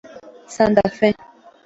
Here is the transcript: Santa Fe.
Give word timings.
Santa 0.55 0.85
Fe. 0.97 1.09